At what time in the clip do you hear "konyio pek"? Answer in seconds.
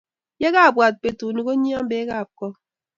1.45-2.07